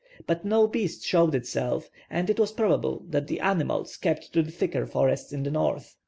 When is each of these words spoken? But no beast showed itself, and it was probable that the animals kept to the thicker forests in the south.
But 0.25 0.43
no 0.43 0.65
beast 0.65 1.03
showed 1.05 1.35
itself, 1.35 1.91
and 2.09 2.27
it 2.27 2.39
was 2.39 2.51
probable 2.51 3.03
that 3.11 3.27
the 3.27 3.39
animals 3.39 3.97
kept 3.97 4.33
to 4.33 4.41
the 4.41 4.49
thicker 4.49 4.87
forests 4.87 5.31
in 5.31 5.43
the 5.43 5.51
south. 5.53 5.95